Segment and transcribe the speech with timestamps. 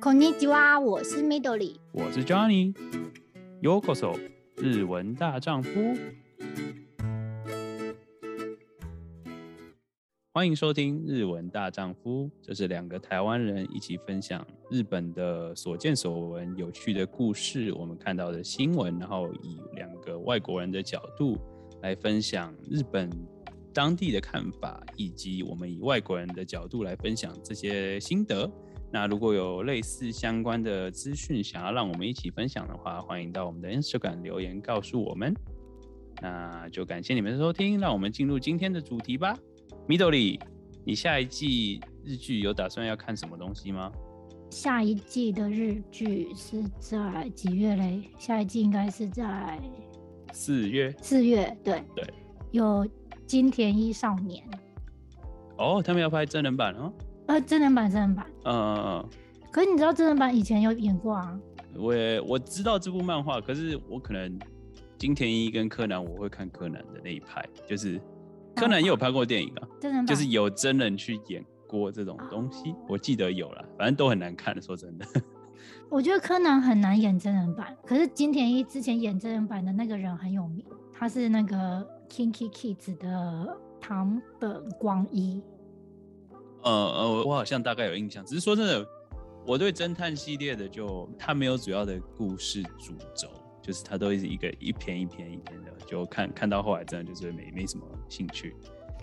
[0.00, 4.18] こんにちは，我是 Midori，我是 Johnny。Yokoso，
[4.56, 5.70] 日文大丈夫。
[10.32, 21.38] 欢迎收听《日文大丈夫》，这是两个台湾人一起分享日本的所见所闻、有趣的故事，我们看到的新闻，然后以两个外国人的角度
[21.82, 23.08] 来分享日本
[23.72, 28.50] 当地的看法，以及我们以外国人的角度来分享这些心得。
[28.91, 35.33] 那如果有类似相关的资讯想要让我们一起分享的话，欢迎到我们的 Instagram 留言告诉我们。
[36.21, 39.37] 那就感谢你们的收听，让我们进入今天的主题吧。
[39.87, 40.39] Midori，
[40.83, 43.91] 你下一季日剧有打算要看什么东西吗？
[44.49, 48.01] 下一季的日剧是在几月嘞？
[48.17, 49.59] 下一季应该是在
[50.33, 50.91] 四月。
[50.99, 52.03] 四月，对对，
[52.51, 52.85] 有
[53.27, 54.43] 金田一少年。
[55.57, 56.91] 哦，他们要拍真人版哦。
[57.29, 59.09] 呃，真人版，真人版，嗯嗯嗯。
[59.51, 61.39] 可是你知道真人版以前有演过啊？
[61.75, 64.39] 我也我知道这部漫画，可是我可能
[64.97, 68.01] 金田一跟柯南，我会看柯南的那一派，就是
[68.55, 75.05] 柯南也有拍过电影啊，真人版就是有真人去演过这种东西，我记得有了，反正都很难看，说真的。
[75.87, 85.43] 我觉得柯南很难演真人版，可是金田一之前演真人版的那个人很有名，他是那个 KinKi Kids 的堂本光一。
[86.63, 88.87] 呃呃，我好像大概有印象，只是说真的，
[89.45, 93.29] 我对侦探系列的就它没有主要的故事主轴，
[93.61, 98.55] 就是它都是一个一篇一篇一篇的，就看看到后来真的就是没没什么兴趣。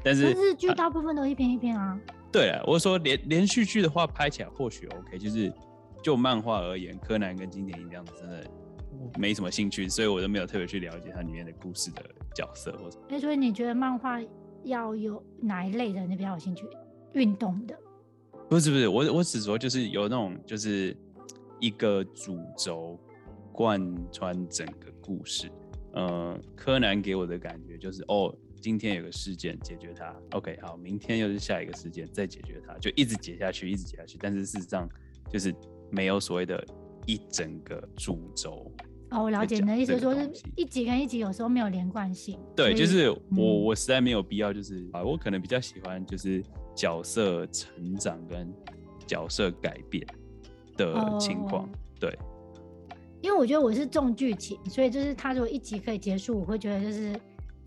[0.04, 1.98] 但是日剧大部分都一篇一篇啊。
[2.30, 5.52] 对啊，我说连连续剧的话拍起来或许 OK，就是
[6.02, 8.44] 就漫画而言，柯南跟金田一这样子真的
[9.18, 12.02] 没什么兴趣，所以我都没有特别去了解它里面的故事的
[12.34, 12.98] 角色或者。
[13.08, 14.20] 哎，所以你觉得漫画
[14.64, 16.66] 要有哪一类的你比较有兴趣？
[17.16, 17.76] 运动的，
[18.48, 20.96] 不是不是，我我只说就是有那种就是
[21.58, 22.98] 一个主轴
[23.52, 23.80] 贯
[24.12, 25.50] 穿整个故事。
[25.94, 34.18] 呃，柯南给我的感觉就是哦，今天有个事件解决它，OK，好，明天又是下一个事件再解决它，就一直解下去，一直解下去。
[34.20, 34.86] 但是事实上
[35.32, 35.54] 就是
[35.90, 36.62] 没有所谓的
[37.06, 38.70] 一整个主轴。
[39.10, 42.38] 哦，我了解你的意思，说是一集跟一集有时候没有连贯性。
[42.54, 46.42] 对，就是我、嗯、我实在没有必要，就是啊，我可能比较喜欢就是
[46.76, 48.52] 角色成长跟
[49.04, 50.06] 角色改变
[50.76, 51.64] 的情况。
[51.64, 52.16] 哦、对，
[53.20, 57.18] 因为我觉得我是重剧情，所以就是他如果一集可以结束，我会觉得就是。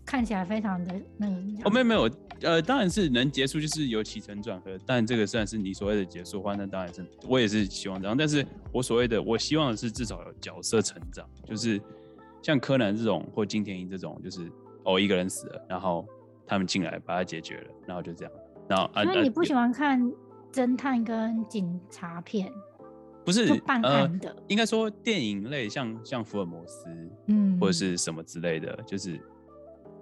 [0.02, 2.10] 看起来非常的那个哦，没有没有，
[2.40, 4.76] 呃，当然是能结束，就是有起承转合。
[4.84, 8.16] 但这个算是你所谓的结束的话，那当然是我也是希望这样。
[8.16, 11.80] 但是我所谓的，我希望的是至少有角色成长，就是
[12.42, 14.50] 像柯南这种或金田一这种，就是
[14.84, 16.04] 哦一个人死了，然后
[16.44, 18.32] 他们进来把他解决了，然后就这样。
[18.76, 20.00] 然后所以你不喜欢看
[20.52, 22.52] 侦探跟警察片？
[23.24, 26.86] 不是办案的，呃、应该说电影类像，像像福尔摩斯，
[27.26, 29.20] 嗯，或者是什么之类的，就是。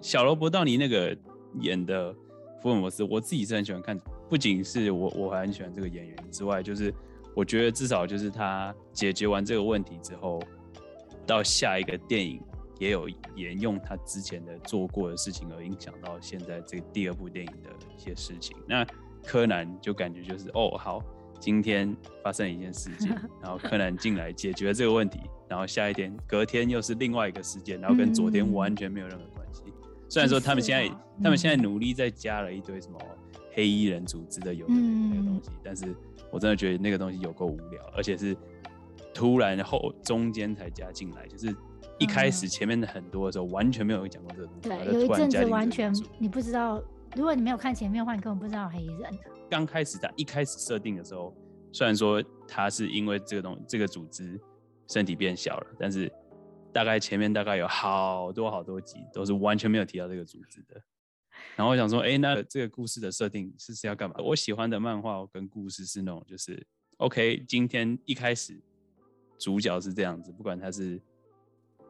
[0.01, 1.13] 小罗伯道尼那个
[1.59, 2.15] 演的
[2.61, 3.99] 福尔摩斯，我自己是很喜欢看，
[4.29, 6.93] 不仅是我我还很喜欢这个演员之外，就是
[7.35, 10.41] 我觉得至少就是他解决完这个问题之后，
[11.27, 12.41] 到下一个电影
[12.79, 18.57] 也有沿用他之前的做过的事情，而影响到现在这第二部电影的一些事情。
[18.67, 18.85] 那
[19.23, 21.03] 柯南就感觉就是哦好，
[21.39, 23.09] 今天发生一件事件，
[23.43, 29.61] 然后柯南进来解决了这个问题，然后下一天隔天又是另外一个事件，然后跟昨天完全没有任何关系。
[30.07, 30.89] 虽然说他们现在，
[31.21, 32.97] 他们现在努力在加了一堆什么
[33.51, 35.93] 黑衣人组织的有的没的东西，但是
[36.31, 38.35] 我真的觉得那个东西有够无聊，而且是
[39.13, 41.55] 突然后中间才加进来，就是
[41.99, 44.69] 一开始前面的很多的时候完全没有讲过这个东西。
[44.69, 46.81] 对，有一阵子完全你不知道，
[47.15, 49.19] 如果你没有看前面的话，你根本不知道黑衣人。
[49.49, 51.35] 刚开始他一开始设定的时候，
[51.71, 54.39] 虽然说他是因为这个东这个组织
[54.87, 56.11] 身体变小了，但是。
[56.71, 60.79] 大概前面大概有好多好多集都是完全没有提到这个组织的，
[61.55, 64.15] 然后我想说，哎，那这个故事的设定是是要干嘛？
[64.19, 66.63] 我喜欢的漫画跟故事是那种，就是
[66.97, 68.61] ，OK，今天一开始
[69.39, 71.01] 主角是这样子，不管他是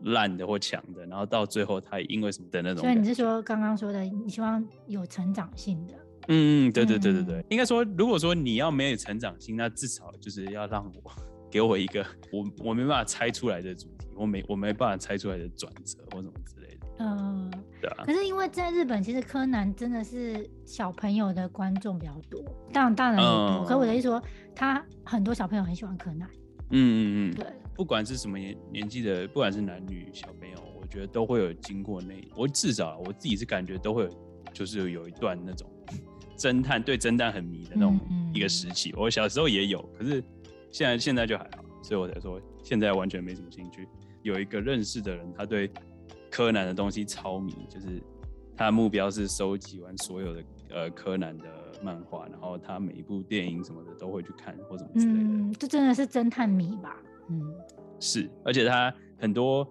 [0.03, 2.81] 烂的或强的，然后到最后他因为什么的那种。
[2.81, 5.93] 所以你是说刚刚说的，你希望有成长性的？
[6.27, 11.11] 嗯，对对对对对，嗯、应该说，如果说你要没有成长性，那至少就是要让我
[11.49, 14.07] 给我一个我我没办法猜出来的主题。
[14.15, 16.87] 我没我没办法猜出来的转折或什么之类的。
[16.99, 17.49] 嗯，
[17.79, 18.03] 对啊。
[18.05, 22.43] 可是因为在日本，其实柯南真的是小朋友的观众比较多，
[22.73, 23.63] 当然大人也多。
[23.63, 24.21] 嗯、可我的意思说，
[24.53, 26.29] 他很多小朋友很喜欢柯南。
[26.71, 27.33] 嗯嗯嗯。
[27.33, 27.45] 对，
[27.79, 34.09] 不管是什么年年纪的，不管是男女小朋友，我觉得都会有经过那，我至少我自己是感觉都会有，
[34.51, 35.65] 就是有一段那种
[36.37, 37.97] 侦探对侦探很迷的那种
[38.33, 38.89] 一个时期。
[38.89, 40.21] 嗯嗯、我小时候也有，可是
[40.69, 43.87] 现在现在就还好，所以我才说现在完全没什么兴趣。
[44.23, 45.71] 有一个认识的人，他对
[46.29, 48.03] 柯南的东西超迷，就是
[48.57, 51.45] 他的目标是收集完所有的呃柯南的
[51.81, 55.29] 漫画，然后他每一部电影什么的都会去看或什么之类的。
[55.29, 57.01] 嗯，这真的是侦探迷吧？
[57.29, 57.53] 嗯，
[57.99, 59.67] 是，而且他很多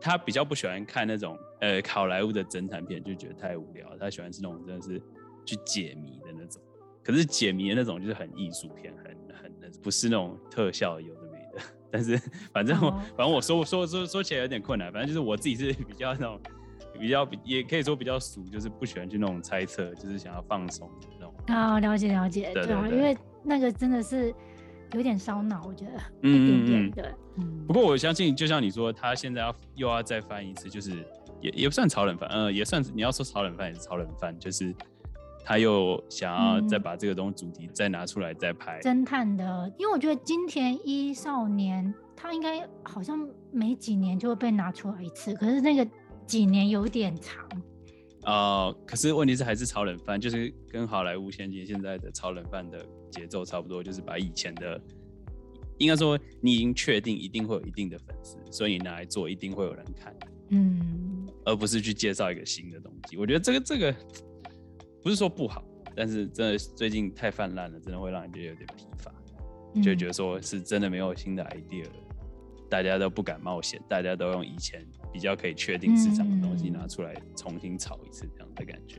[0.00, 3.96] 他比较不喜欢看那种呃好莱坞的侦探片，就觉得太无聊。
[3.98, 5.00] 他喜欢是那种真的是
[5.44, 6.60] 去解谜的那种。
[7.04, 11.62] 可是解谜的那种就是很艺术片，很很那不是那种特效有的没的。
[11.90, 12.16] 但是
[12.52, 13.00] 反正我、oh.
[13.16, 14.92] 反正我说说说说起来有点困难。
[14.92, 16.40] 反正就是我自己是比较那种
[16.98, 21.34] 比较也可以说比较俗，就是不喜欢去那种猜测，就是想要放松的那种。
[21.48, 24.32] 啊、oh,，了解了解，对啊，因为那个真的是
[24.92, 25.92] 有点烧脑，我觉得
[26.28, 27.04] 一点点对。
[27.36, 27.64] 嗯。
[27.66, 31.04] 不过我相信，就像你说，他现在要又要再翻一次，就是
[31.40, 34.74] 也也不算炒冷饭，嗯、呃，也算是你要说炒冷饭也是炒冷饭，就是。
[35.44, 45.84] 他又想要再把这个东西主题再拿出来再拍侦、嗯、探的，因为我觉得金田一少年他应该好像每几年就会被拿出来一次，可是那个
[46.28, 47.44] 几年有点长。
[48.24, 54.80] 呃，可是问题是还是炒冷饭，就是跟好莱坞仙剑现在的炒冷饭的节奏差不多，就是把以前的，
[55.78, 60.14] 应该说你已经确定一定会有一定的粉丝，所以你拿来做一定会有人看，
[60.50, 63.16] 嗯，而不是去介绍一个新的东西。
[63.16, 63.94] 我觉得这个这个。
[65.04, 65.64] 不是说不好，
[65.96, 69.12] 但是真的最近太泛滥了，真的会让人觉得有点疲乏，
[69.74, 71.90] 嗯，就觉得说是真的没有新的 idea 了，
[72.72, 74.82] 大家都不敢冒险，大家都用以前
[75.12, 78.96] 比较可以确定市场的东西拿出来重新炒一次，这样的感觉，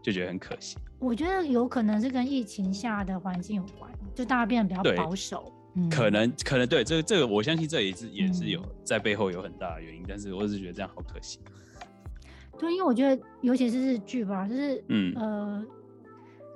[0.00, 0.76] 就觉得很可惜。
[1.00, 5.52] 我觉得有可能是跟疫情下的环境有关，就大家变得比较保守。
[5.74, 11.40] 嗯，可能可能对这个这个，我相信这也是也是有在背后有很大的原因，但是我只是觉得这样好可惜。
[12.60, 15.66] 对，因为我觉得，尤其是日剧吧，就是，嗯，呃，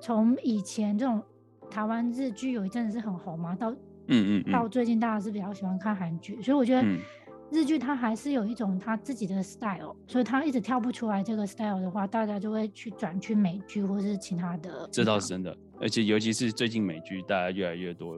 [0.01, 1.21] 从以前这种
[1.69, 3.75] 台湾日剧有一阵子是很红嘛，到，
[4.11, 6.87] 嗯嗯，到最近大家是比较喜欢看韩剧，所以我觉得
[7.51, 14.89] 日剧它还是有一种它自己的 style，所以它一直跳不出来这个 style 的话，大家就会去转去美剧或者是其他的。
[14.93, 18.17] 这倒是真的，而且尤其是最近美剧，大家越来越多，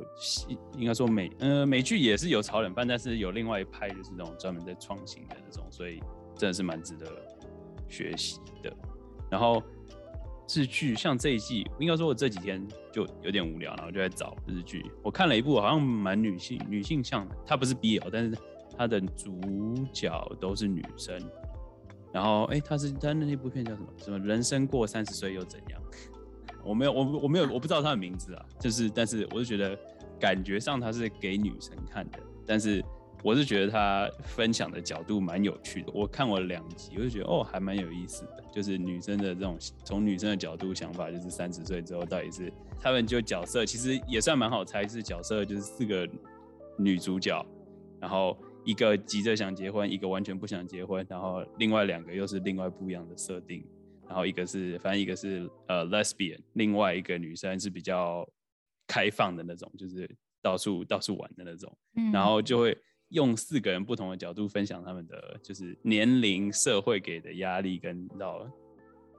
[0.77, 6.03] 应该说美，呃，美剧也是有炒冷饭，但是有另外一派就是那种专门在创新的那种，所以
[6.37, 7.07] 真的是蛮值得。
[7.89, 8.75] 学习的，
[9.31, 9.63] 然后
[10.49, 14.85] 日剧像这一季，应该说我这几天就有点无聊，然后就在找日剧。
[15.03, 18.37] 我看了一部好像蛮女性女性向的，它不是 BL，但是
[18.77, 19.41] 它的主
[19.93, 21.19] 角都是女生。
[22.13, 23.89] 然后哎，它是它那那部片叫什么？
[23.99, 25.81] 什么人生过三十岁又怎样？
[26.65, 29.79] 我没有我我没有我不知道它的名字啊，就是但是我就觉得
[30.21, 32.85] 感觉上它是给女生看的，但是。
[33.23, 38.43] 我是觉得他分享的角度蛮有趣的，我看我两集，我就觉得哦，还蛮有意思的。
[38.53, 46.09] 就是女生的这种从女生的角度想法，就是三十岁之后到底是他们就角色，其实也算蛮好猜，是角色就是四个
[46.77, 47.47] 女主角，
[48.01, 53.65] 然后一个急着想结婚，一个完全不想结婚，然后另外两个又是另外不一样的设定，
[54.09, 58.29] 然后一个是反正一个是呃 lesbian，另外一个女生是比较
[58.89, 60.11] 开放的那种，就是
[60.43, 61.73] 到处到处玩的那种，
[62.13, 62.77] 然后就会。
[63.13, 68.47] 用四个人不同的角度分享他们的就是年龄、社会给的压力跟到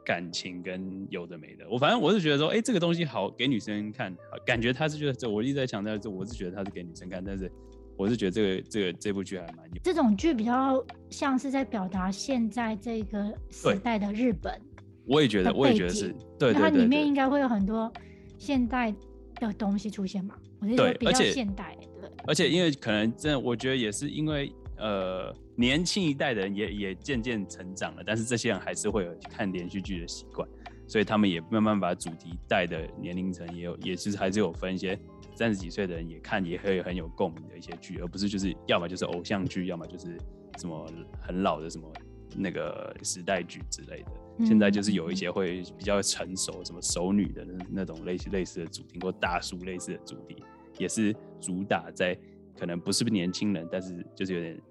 [0.04, 1.66] 感情跟有的没的。
[1.70, 4.14] 我反正我是觉得说，哎、欸，这个东西好给女生看，
[4.46, 7.50] 感觉他是觉得这，我一直在强调这，我是觉得他是给女生看，但是
[7.96, 9.82] 我是觉得这个这个这部剧还蛮有。
[9.84, 14.60] 这种剧比较像是在表达现在这个时代的日本。
[15.06, 16.16] 我也觉得，我也觉得是。
[16.40, 17.92] 对，它里面应该会有很多
[18.40, 18.94] 现代
[19.36, 20.36] 的东西出现嘛？
[20.60, 21.78] 我觉得比较现代。
[22.26, 30.48] 而且，因为可能真的，我觉得也是因为，呃，年轻一代的人也也渐渐成长了，但是这些人还是会有看连续剧的习惯，
[30.88, 34.98] 所以他们也慢慢把主题带的年龄层也有，也是还是有分一些
[35.36, 40.18] 三十几岁的人也看，也会很有共鸣的一些剧，而不是就是要么就是偶像剧，要么就是
[40.58, 40.90] 什么
[41.22, 41.92] 很老的什么
[42.38, 44.46] 那个时代剧之类的。
[44.46, 50.42] 现在就是有一些会比较成熟，什么熟女的那那种类似类似的主题，或大叔类似的主题。
[50.78, 52.18] 也是主打在
[52.58, 54.62] 可能不是年轻人，但是就是有点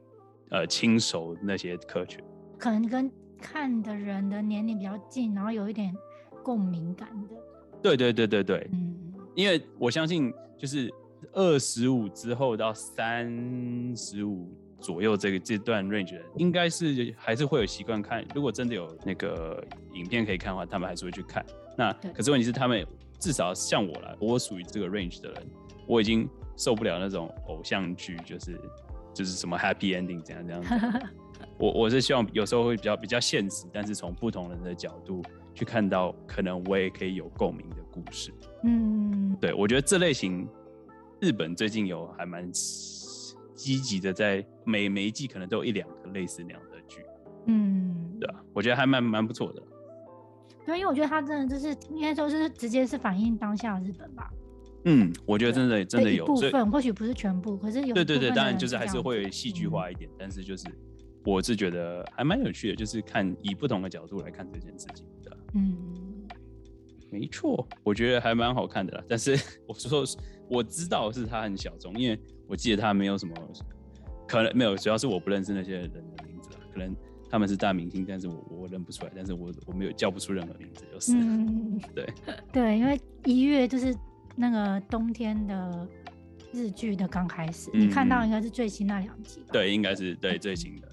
[0.50, 2.23] 呃轻熟那些客群，
[2.59, 5.94] 可能跟看的人的年龄比较近，然后有一点
[6.42, 7.35] 共鸣感的。
[7.82, 8.94] 对对对对对，嗯，
[9.35, 10.88] 因为我相信就是
[11.32, 18.25] 二十五之后到三十五左右这个这段 range 的，应该是还是会有习惯看。
[18.35, 21.44] 如果真的有那个影片可以看的话，他们还是会去看。
[21.76, 22.87] 那可是问题是他们
[23.18, 25.47] 至少像我来，我属于这个 range 的人。
[25.87, 28.61] 我已经受不了那种偶像剧，就是
[29.12, 31.11] 就是什么 happy ending 怎样怎样。
[31.59, 35.23] 我我是希望有时候会比较比较现实，但是从不同人的角度
[35.55, 38.33] 去看到，可能我也可以有共鸣的故事。
[38.65, 40.49] 嗯，对，我觉得这类型
[41.21, 47.05] 日本最近有还蛮积极的，在每每一季可能都有一两个类似那样的剧，
[47.47, 49.62] 嗯，对啊，我觉得还蛮蛮不错的。
[50.65, 54.31] 对，因为我觉得他真的就是应该说是直接是反映当下的日本吧。
[54.85, 57.95] 嗯，我觉得真的真的有部分，或许不是全部，可是有。
[57.95, 60.67] 对对对，当然就是还是会戏剧化一点，嗯、但是就是
[61.25, 65.37] 我是觉得还蛮有趣的，就是看以不同的角度来看这件事情的。
[65.55, 65.77] 嗯，
[67.11, 69.05] 没错，我觉得还蛮好看的啦。
[69.09, 70.05] 但是 我说
[70.49, 73.35] 我知道是他很小众，因为我记得他没有什么，
[74.27, 76.57] 可能没有，主要是我不认识那些人的名字啦。
[76.73, 76.93] 可能
[77.31, 81.12] 他们是大明星，但是我我认不出来，但是我我没有叫不出任何名字，就是。
[81.15, 82.09] 嗯， 对
[82.53, 83.95] 对，因为一月就是。
[84.35, 85.89] 那个冬天的
[86.53, 89.47] 日剧的刚开始，嗯、你看到应该是最新那两集吧？
[89.53, 90.89] 对，应该是对最新的。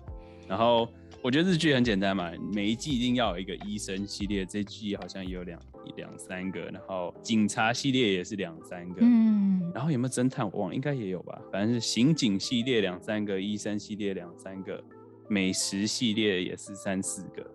[0.47, 0.87] 然后
[1.21, 5.59] 我觉得日剧很简单嘛，每一季一定要有一个医生系列，这季好像也有两
[5.95, 11.39] 两三个，然后警察系列也是两三个，嗯，然后有没有侦探我忘了，应该也有吧？
[11.51, 14.83] 反正是刑警系列两三个，医生系列两三个，
[15.27, 17.45] 美食系列也是三四个。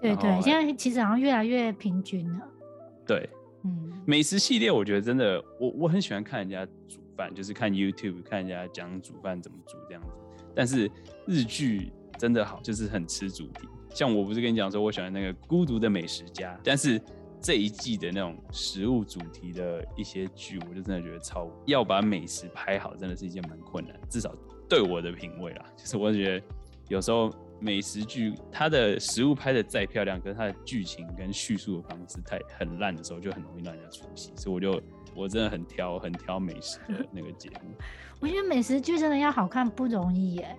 [0.00, 2.48] 对对，现在其实好像越来越平均了。
[3.06, 3.28] 对。
[3.64, 10.08] 嗯，美食系列我觉得真的，我我很喜欢看人家煮饭，就是看 YouTube 看人家讲煮饭怎么煮这样子。
[10.54, 10.90] 但是
[11.26, 13.68] 日剧真的好，就是很吃主题。
[13.90, 17.00] 像我不是跟你讲说，我喜欢那个孤独的美食家，但是
[17.40, 24.34] 这一季的那种食物主题的一些剧，我就真的觉得超要把美食拍好，真的是一件蛮困难，至少
[24.68, 26.46] 对我的品味啦，就是我觉得
[26.88, 27.30] 有时候。
[27.60, 34.32] 美食剧，它的食物拍的再漂亮，可是它的剧情跟叙述的方式太很烂的时候，就很容易让人家出戏。
[34.34, 34.82] 所以我就
[35.14, 37.70] 我真的很挑很挑美食的那个节目。
[38.20, 40.56] 我觉得美食剧真的要好看不容易耶。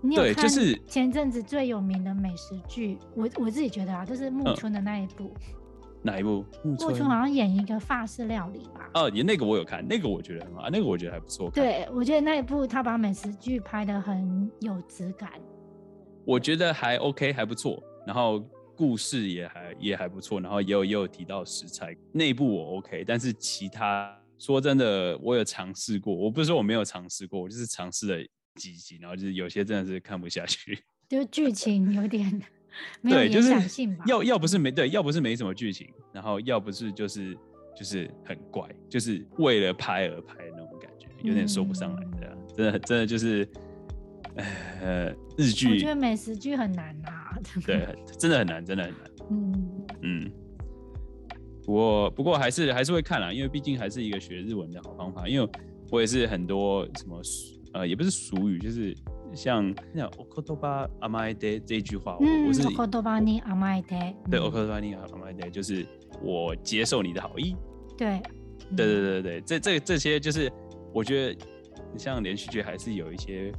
[0.00, 0.42] 你有看？
[0.42, 5.32] 就是前阵子最有名的美食剧，我我自己觉得啊，就是木村的那一部。
[5.34, 5.54] 嗯、
[6.02, 6.44] 哪一部？
[6.62, 8.90] 木村，村好像演一个法式料理吧？
[8.94, 11.50] 哦，演那个我有看，那个我觉得很好，那个我觉得还不错。
[11.50, 15.30] 对，我觉得那一部他把美食剧拍的很有质感。
[16.24, 18.40] 我觉得还 OK，还不错，然后
[18.76, 28.26] 故事也还也还不错，然后也有也有提到食材，内部我 OK，但是其他说真的，我有尝试过，我不是说我没有尝试过，我就是尝试了
[28.56, 30.78] 几集，然后就是有些真的是看不下去，
[31.08, 32.42] 就是剧情有点
[33.00, 34.04] 没有影响性吧？
[34.08, 37.36] 要要不是没对，要不是没什么剧情，然后要不是就是
[37.76, 43.48] 就是很怪，就是为了拍而拍那种感觉，有点说不上来的，嗯、真的真的就是。
[44.81, 49.01] 呃， 日剧我觉得美食剧很难啊，对，真的很难，真的很难。
[49.29, 50.31] 嗯嗯，
[51.65, 55.27] 不过不过还是还是会看啦，因为毕竟还是一个学日文的好方法。
[55.27, 55.49] 因为
[55.91, 57.21] 我也是很多什么
[57.73, 58.95] 呃，也不是俗语，就是
[59.33, 65.85] 像那お言叶甘えて这句话，嗯、我是お言叶に甘えて，对，お言叶に甘えて就是
[66.21, 67.57] 我接受你的好意。
[67.97, 68.21] 对，
[68.73, 70.49] 对对对对，这这这些就是
[70.93, 71.37] 我觉得
[71.97, 73.51] 像连续剧还是有一些。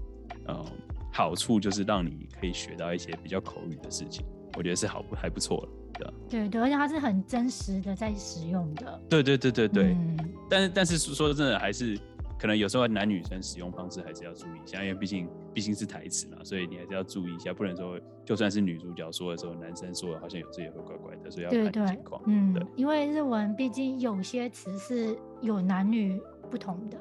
[0.47, 0.65] 嗯，
[1.11, 4.25] 好处就是让你可以学到一些比较口语的事情，
[4.57, 6.13] 我觉得是好不还不错了，对吧？
[6.29, 9.01] 对对，而且它是很真实的在使用的。
[9.09, 9.83] 对对对对对。
[9.93, 10.17] 嗯、
[10.49, 11.97] 但是但是说真的，还是
[12.37, 22.21] 可能有时候男女生使用方式还是要注意一下，因为毕竟毕竟是台词嘛，所以你还是要注意一下，不能说就算是女主角说的时候，男生说的好像有时候也会怪怪的，所以要看情况。
[22.27, 26.21] 嗯，对，因为日文毕竟有些词是有男女
[26.51, 26.97] 不同的。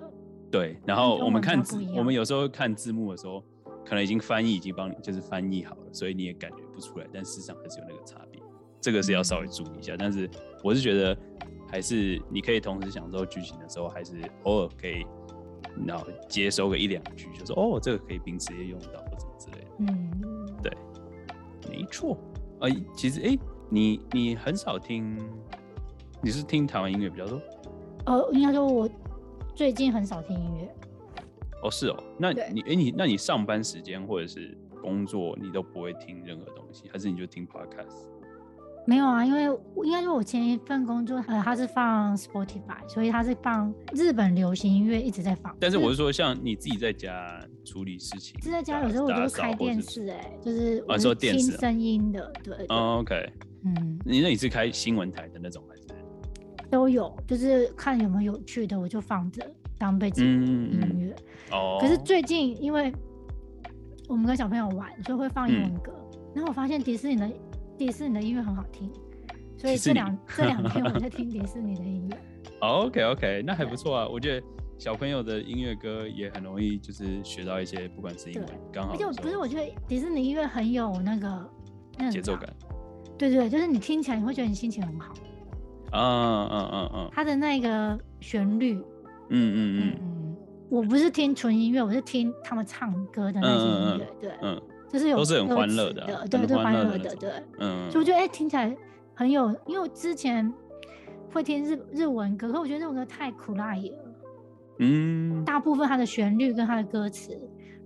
[0.55, 3.43] 对，然后我们看字，我们有时候看字幕的时候，
[3.85, 8.41] 可能已经翻译已经帮你就是翻译好了，所以你也感觉不出来，但事实上还是有那个差别，
[8.81, 9.95] 这个是要稍微注意一下。
[9.95, 10.31] 嗯、但是
[10.63, 11.19] 我是觉得，
[11.69, 14.13] 还是你可以同时享受剧情的时候，还是
[14.45, 15.05] 偶尔可以，
[15.85, 19.71] 然后接收个一两句，就说哦，这个可以平时也用到或什么之类的。
[19.81, 20.73] 嗯，对，
[21.69, 22.17] 没错。
[22.61, 23.37] 呃，其实哎，
[23.69, 25.19] 你你很少听，
[26.23, 27.41] 你是听台湾音乐比较多？
[28.07, 28.89] 呃，应该说我。
[29.55, 30.69] 最近很少听音乐，
[31.63, 38.09] 哦，是哦，那你哎对，你那你上班时间或者是工作，你都不会听任何东西，还是你就听 podcast？
[38.87, 39.45] 没有啊，因为
[39.85, 45.57] 应该说我前一份工作，呃，他是放 Spotify，所以他是放日本流行音乐一直在放。
[45.61, 52.77] 但是我是说，像你自己在家处理事情，是在家有时候我就开电视，哎，就是我，说电视声音的，对，对，对。
[52.77, 53.33] 哦，OK，
[53.65, 55.63] 嗯，你那你是开新闻台的那种？
[56.75, 61.15] 都有，就是看有没有有趣的，我就放着当背景音乐。
[61.53, 61.81] 哦、嗯。
[61.81, 62.93] 可是最近因为
[64.09, 65.93] 我们跟小朋友玩，就会放英文歌。
[66.15, 67.31] 嗯、然后我发现迪士尼的
[67.79, 68.91] 迪士尼的音乐很好听，
[69.57, 72.19] 所以这两这两天我 在听迪士尼的音乐。
[72.59, 74.09] OK OK，那还不错啊。
[74.09, 74.45] 我觉得
[74.77, 78.95] 小朋友的音乐歌也很容易，就是学到一些，不管是英文刚好。
[78.95, 82.53] 而且不是，我觉得迪士尼音乐很有那个节奏感。
[83.17, 85.15] 对，对对，就是你听起来你会觉得你心情很好。
[85.95, 88.75] 嗯嗯嗯嗯，它的那个旋律。
[89.31, 89.97] 嗯嗯嗯。
[90.01, 90.37] 嗯，
[90.69, 94.61] 我不是听纯音乐，我是听他们唱歌的那些音乐，对，嗯，
[94.93, 98.77] 就是有都是很欢乐的，对，都欢乐的，对，嗯，所以我觉得哎，听起来
[99.15, 100.53] 很有，因为我之前
[101.33, 103.95] 会听日日文歌，可我觉得日文歌太苦辣了，
[104.81, 107.39] 嗯，大部分它的旋律跟它的歌词。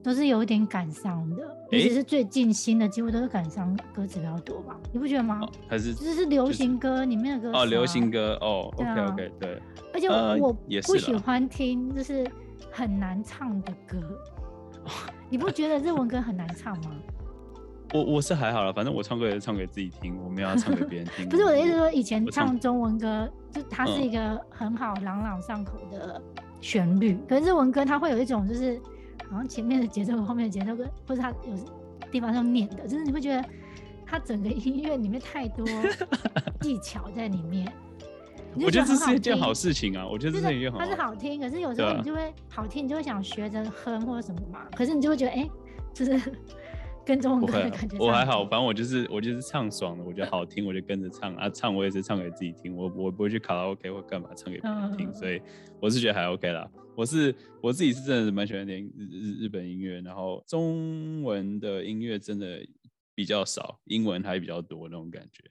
[0.08, 4.74] 都是有一点感伤的，尤其是最近新的，几乎都是感伤歌词比较多吧？
[4.90, 5.46] 你不觉得吗？
[5.68, 9.60] 还是就是流行歌里面的歌哦，流行歌哦，OK OK 对。
[9.92, 10.50] 而且我
[10.86, 12.26] 不喜欢听就是
[12.70, 13.98] 很难唱的歌，
[15.28, 16.92] 你不觉得日文歌很难唱吗？
[17.92, 21.28] 我我是还好了，反正我唱歌也是唱给自己听，我没有要唱给别人听。
[21.28, 26.18] 不是我的意思，说以前唱中文歌，就它是一个很好朗朗上口的
[26.62, 28.80] 旋律，可是日文歌它会有一种就是。
[29.30, 31.54] 好像前面的节奏和后面的节奏跟，或者他有
[32.10, 33.44] 地方是念的，就是你会觉得
[34.06, 35.66] 他整个音乐里面太多
[36.60, 37.70] 技巧在里面。
[38.54, 40.78] 我觉得这是一件好事情啊，我觉得这是一件好。
[40.78, 44.66] 它是好听，可是有时候你就会好听，你就会想学着哼或者什么嘛。
[44.74, 45.48] 可是你就会觉得，哎，
[45.92, 46.18] 就是
[47.08, 47.96] 跟中文歌的感觉。
[47.98, 51.48] 我还好，反正我就是我就是唱爽了，我觉得好听，我就跟着唱啊。
[51.48, 55.40] 唱我也是唱给自己听，我我不会去卡拉 OK 或干嘛唱给别人听，所以
[55.80, 56.70] 我是觉得还 OK 啦。
[56.94, 62.58] 我是我自己是真的蛮喜欢听日日日本音乐，然后中文的音乐真的
[63.14, 65.44] 比较少，英文还比较多那种感觉。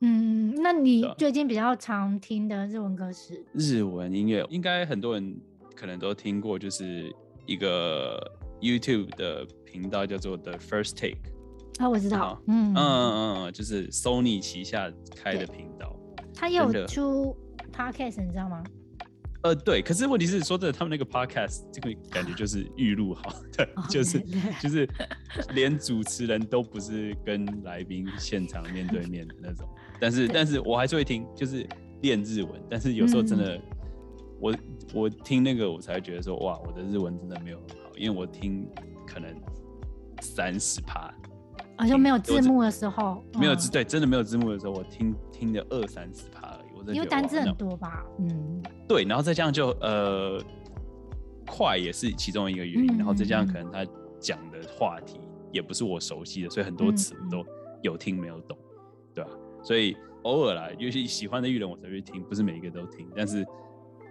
[0.00, 3.44] 嗯，那你最近比较常听的日文歌是？
[3.52, 5.36] 日文音乐应该很多人
[5.76, 7.14] 可能都听过，就是
[7.46, 8.18] 一个
[8.62, 11.18] YouTube 的频道叫做 The First Take。
[11.78, 12.40] 啊，我知道。
[12.46, 15.94] 嗯嗯嗯嗯，就是 Sony 旗下开的频道。
[16.34, 17.36] 他有出
[17.72, 18.62] Podcast，你知道吗？
[19.42, 23.22] 呃，对，可是问题是说的，他们那个 podcast 这个感觉就是预录好
[23.56, 24.20] 的， 就是
[24.60, 24.88] 就是
[25.52, 29.68] 连主持人都不是跟来宾现场面对面的那种。
[30.00, 31.66] 但是，但是我还是会听，就是
[32.02, 32.52] 练日文。
[32.70, 33.60] 但是有时候真的，
[34.40, 34.54] 我
[34.94, 38.68] 我听那个，我才觉得说，哇，我的日文真的没有很好，因为我听
[39.06, 39.34] 可能
[40.20, 41.12] 三十趴，
[41.76, 46.76] 好像没有字幕的时候，没有字，对，真的没有字幕的时候，我听听的二三十趴而已。
[46.76, 46.92] 我。
[46.92, 50.42] 因为单字很多吧，嗯，对，然后再这样就呃，
[51.46, 53.86] 快也是其中一个原因，嗯、然后再加上可能他
[54.18, 55.20] 讲的话题
[55.52, 57.44] 也不是我熟悉的，所以很多词都
[57.82, 58.78] 有听没有懂，嗯、
[59.14, 59.30] 对吧？
[59.62, 63.46] 所以偶尔啦，尤其喜欢的艺人我才会听，不是每一个都听，但是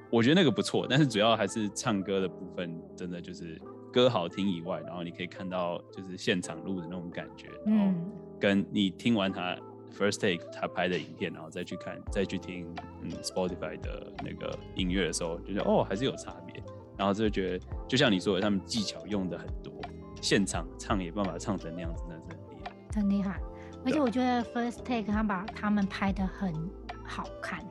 [0.10, 3.60] 我觉得那个不错，但是主要还是唱歌的部分，真的就是
[3.91, 7.93] 歌好听以外，然后你可以看到就是现场录的那种感觉，然后
[8.39, 9.58] 跟你听完他。
[9.91, 12.65] First Take 他拍的影片，然后再去看，再去听，
[13.01, 16.63] 嗯，Spotify 的那个音乐的时候，就觉得哦，还是有差别。
[16.97, 19.73] 然后就觉得，就像你说的，他们技巧用的很多，
[20.21, 22.71] 现场唱也办法唱成那样子，那是很厉害。
[22.93, 23.41] 很厉害，
[23.86, 26.54] 而且我觉得 First Take 他把他们拍的很
[27.04, 27.62] 好看。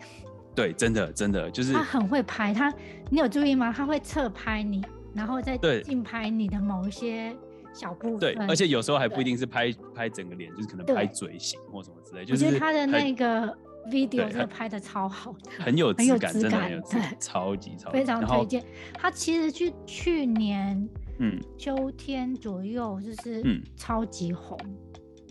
[0.55, 2.73] 对，真的真的就是他很会拍，他
[3.09, 3.73] 你有注意吗？
[3.75, 7.37] 他会侧拍你，然后再近拍你的某一些。
[7.73, 12.23] 小部分对，而且有时候还不一定是拍拍整个脸，就是可能拍嘴型或什么之类。
[12.23, 13.47] 我觉得他的那个
[13.89, 17.97] video 真的拍的超好的，很有质感，真的很有质感，超级超级。
[17.97, 18.65] 非常推荐。
[18.95, 20.77] 他其实去去年
[21.21, 24.59] 嗯秋天左右就是嗯超级红，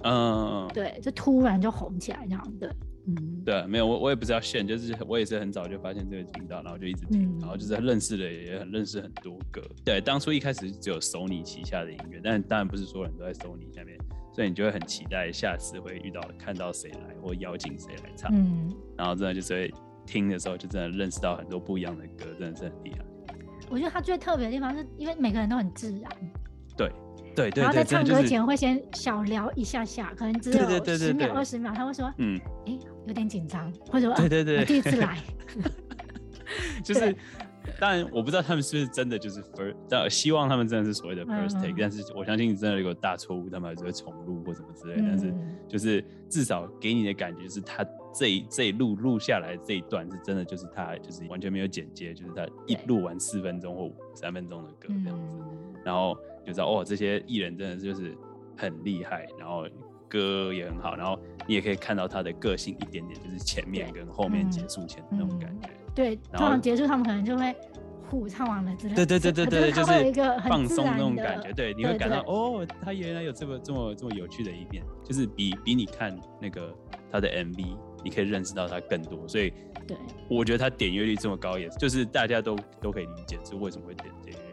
[0.05, 2.73] 嗯对，就突然就红起来这样的。
[3.17, 9.61] 嗯，对，没有我我也不知道现，就是我也是很早就发现这个频道，然后就一直听，嗯、然后就是认识了也很认识很多歌。
[9.83, 13.97] 对，当初一开始只有 Sony 旗下的音乐，但当然不是所有人都在 Sony 下面，
[14.33, 18.31] 所以你就会很期待下次会遇到看到谁来或邀请谁来唱。
[18.33, 19.73] 嗯，然后真的就是会
[20.05, 22.99] 听的时候就真的认识到很多不一样的歌，真的是很厉害。
[23.69, 26.11] 我觉得他最特别的地方是因为每个人都很自然。
[27.39, 27.51] 对。
[27.51, 35.17] 对，然后在唱歌前会先小聊一下下，可能只有十秒二十秒，他会说，嗯，哎，有点紧张，或者说，对对对，我第一次来，
[36.83, 37.15] 就是，
[37.79, 45.33] 当然我不知道他们是不是真的就是 first，但希望他们真的是所谓的 first take，但是我相信真的有大错误，他们还是会重录或什么之类，但是
[45.67, 55.37] 就是至少给你的感觉是他这一这一录录下来这一段是真的，就是他就是完全没有剪接，就是他一录完四分钟或三分钟的歌这样子，
[55.83, 56.17] 然后。
[56.45, 58.17] 就知道哦，这些艺人真的就是
[58.57, 59.67] 很厉害，然后
[60.07, 65.69] 歌也很好，然后你也可以看到他的个性一点点，就是前面跟后面结束前的那种感觉。
[65.93, 67.55] 对，通常结束他们可能就会
[68.09, 69.05] 互唱完了之类的。
[69.05, 71.51] 对对对对对，就是一个放松那种感觉。
[71.53, 76.73] 对，你会感到哦，他原来有这么这么这么有趣的一面，就是比比你看那个
[77.11, 79.27] 他的 MV，你可以认识到他更多。
[79.27, 79.53] 所以，
[79.85, 79.95] 对，
[80.27, 84.48] 我觉得他点阅率这么高，也就是大家都都可以理解，是为什么会点这么高。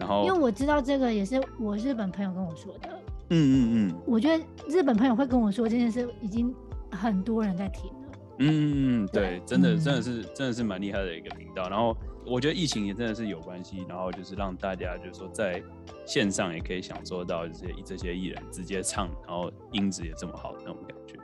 [0.00, 2.88] 然后，因为我知道这个也是我日本朋友跟我说的。
[3.28, 4.02] 嗯嗯嗯。
[4.06, 6.52] 我觉得日本朋友会跟我说这件事，已经
[6.90, 7.96] 很多人在听了。
[8.38, 11.68] 嗯嗯对，对，真的真的是真的是蛮厉害的一个频道。
[11.68, 15.62] 然后我觉得疫情也真的是有关系，然后就是让大家就是说在
[16.06, 21.16] 线上也可以享受到这些这些艺人直接唱，然后音质也这么好的那种感觉，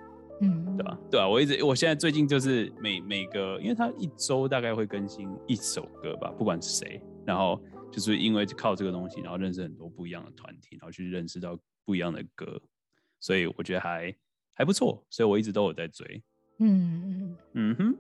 [0.43, 0.99] 嗯，对吧？
[1.11, 7.59] 对啊，我一直我现在最近就是每每个，因为他一周大概会更新一首歌吧，不管是谁，然后
[7.97, 12.61] 就是因为靠这个东西，然后认识很多不一样的团体，然后去认识到不一样的歌，
[13.19, 14.15] 所以我觉得还
[14.53, 16.23] 还不错，所以我一直都有在追，
[16.59, 17.97] 嗯嗯嗯哼，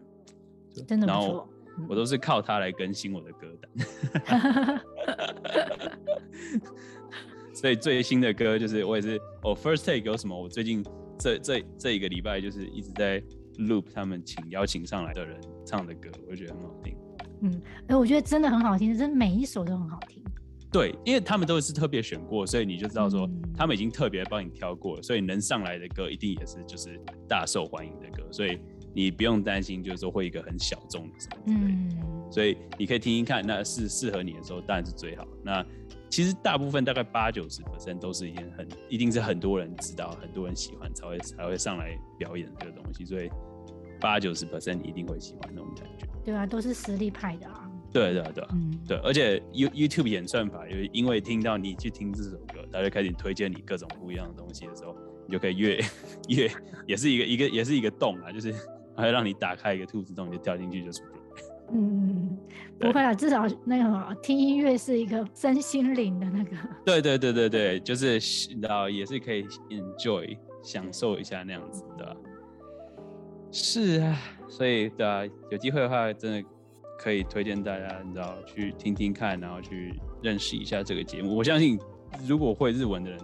[0.86, 1.50] 真的不错。
[1.88, 4.80] 我都是靠它来更新我的歌单，
[7.54, 10.38] 所以最新的歌就是我也是，我 First Take 有什么？
[10.38, 10.84] 我最近
[11.18, 13.22] 这这这一个礼拜就是一直在
[13.58, 16.94] loop 他们请邀请上来的人唱的歌，我就觉得很好听。
[17.40, 20.22] 嗯，哎，我觉得真的很好听，真的每一首都很好听。
[20.70, 28.58] 对，因为他们都是特别选过，所以你就知道说他们已经特别帮你挑过了，所以能上来的歌一定也是就是大受欢迎的歌，所以。
[28.96, 35.28] 你不用担心，就是说会一个很小众的什么之类的，嗯，所以你可以听听看，那是适合你的时候，当然是最好。
[35.44, 35.62] 那
[36.08, 43.28] 其实大部分大概八九十 percent 都是已经很，一定是很多人知道、很多人喜欢才会才会上来表演这个东西，所以
[44.00, 46.06] 八九十 percent 你一定会喜欢那种感觉。
[46.24, 47.70] 对啊，都是实力派的啊。
[47.92, 54.94] 对对对，嗯，对，而且 You YouTube 演算法，因为因为听到你去听这首歌，他就开始推荐你各种不一样的东西的时候，
[55.26, 55.76] 你就可以越
[56.28, 56.50] 越
[56.86, 58.54] 也是一个一个也是一个洞啊，就是。
[58.98, 61.10] 它会让你打开一个兔子洞，你就掉进去就出来。
[61.70, 62.34] 嗯，
[62.78, 66.56] 不会啊，至少那个听音乐是一个身心灵的那个。
[66.82, 68.18] 对对对对对，就是
[68.62, 72.16] 然后，也是可以 enjoy 享受一下那样子的。
[73.50, 76.48] 是啊，所以对啊，有机会的话，真的
[76.98, 81.36] 可以推荐大家，你知道去听听看，然后去认识一下这个节目。
[81.36, 81.78] 我相信，
[82.26, 83.20] 如果会日文的人。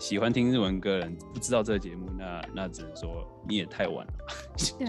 [0.00, 4.12] 喜欢听日文歌的人不知道这个节目，那那只能说你也太晚了，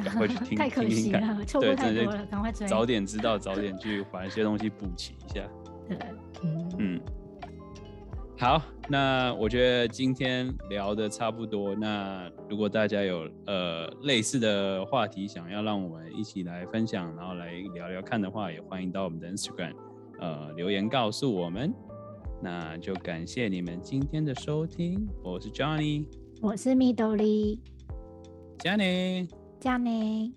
[0.04, 5.48] 赶快去听，太可惜了， 错过太多了，赶快追，早点知道，早点去把一些东西补齐一下。
[5.88, 5.98] 对，
[6.42, 7.02] 嗯嗯，
[8.36, 11.74] 好，那我觉得今天聊的差不多。
[11.76, 19.74] 那如果大家有呃类似的话题想要让我们一起来分享，然后来聊聊看的话，也欢迎到我们的 Instagram
[20.20, 21.74] 呃留言告诉我们。
[22.42, 26.06] 那就感谢你们今天的收听，我是 Johnny，
[26.42, 27.60] 我是 Midori，
[28.58, 29.26] 加内，
[29.60, 30.34] 加内。